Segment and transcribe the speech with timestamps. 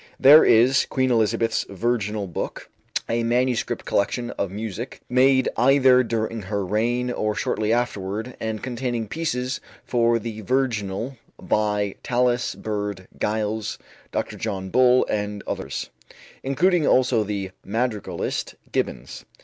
[0.19, 2.71] There is "Queen Elizabeth's Virginal Book,"
[3.07, 9.07] a manuscript collection of music made either during her reign or shortly afterward and containing
[9.07, 13.77] pieces for the virginal by Tallis, Bird, Giles,
[14.11, 14.37] Dr.
[14.37, 15.91] John Bull and others,
[16.41, 19.23] including also the madrigalist, Gibbons.